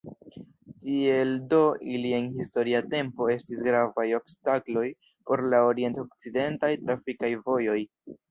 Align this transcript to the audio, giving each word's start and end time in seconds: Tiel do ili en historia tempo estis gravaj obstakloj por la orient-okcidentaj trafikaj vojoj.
Tiel 0.83 1.33
do 1.49 1.59
ili 1.97 2.13
en 2.19 2.29
historia 2.37 2.79
tempo 2.93 3.27
estis 3.35 3.61
gravaj 3.69 4.07
obstakloj 4.19 4.85
por 5.31 5.45
la 5.51 5.59
orient-okcidentaj 5.69 6.73
trafikaj 6.87 7.31
vojoj. 7.51 7.79